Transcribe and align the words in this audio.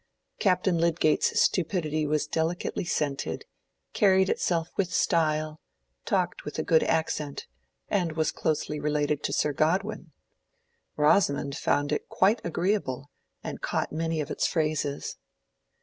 Captain 0.39 0.79
Lydgate's 0.79 1.39
stupidity 1.39 2.07
was 2.07 2.25
delicately 2.25 2.83
scented, 2.83 3.45
carried 3.93 4.29
itself 4.29 4.71
with 4.75 4.91
"style," 4.91 5.61
talked 6.05 6.43
with 6.43 6.57
a 6.57 6.63
good 6.63 6.81
accent, 6.81 7.45
and 7.87 8.13
was 8.13 8.31
closely 8.31 8.79
related 8.79 9.21
to 9.21 9.31
Sir 9.31 9.53
Godwin. 9.53 10.11
Rosamond 10.97 11.55
found 11.55 11.91
it 11.91 12.09
quite 12.09 12.41
agreeable 12.43 13.11
and 13.43 13.61
caught 13.61 13.91
many 13.91 14.19
of 14.19 14.31
its 14.31 14.47
phrases. 14.47 15.17